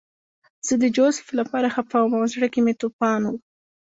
زه 0.67 0.73
د 0.81 0.85
جوزف 0.95 1.27
لپاره 1.39 1.67
خپه 1.75 1.97
وم 1.99 2.13
او 2.19 2.23
زړه 2.33 2.47
کې 2.53 2.59
مې 2.65 2.73
توپان 2.81 3.21
و 3.27 3.33